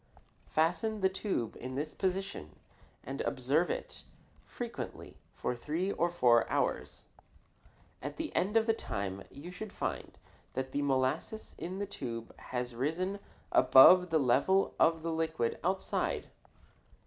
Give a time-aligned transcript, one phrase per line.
[0.47, 2.55] Fasten the tube in this position
[3.03, 4.01] and observe it
[4.47, 7.05] frequently for three or four hours.
[8.01, 10.17] At the end of the time you should find
[10.53, 13.19] that the molasses in the tube has risen
[13.51, 16.31] above the level of the liquid outside.